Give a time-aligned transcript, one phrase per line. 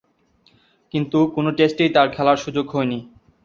[0.93, 2.99] কিন্তু, কোন টেস্টেই তার খেলার সুযোগ হয়নি।